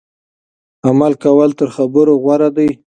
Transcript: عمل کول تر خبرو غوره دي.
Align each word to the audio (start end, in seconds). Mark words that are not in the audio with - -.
عمل 0.87 1.13
کول 1.23 1.49
تر 1.59 1.67
خبرو 1.75 2.13
غوره 2.23 2.49
دي. 2.55 2.69